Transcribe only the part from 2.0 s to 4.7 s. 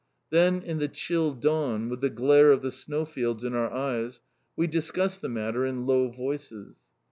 the glare of the snow fields in our eyes, we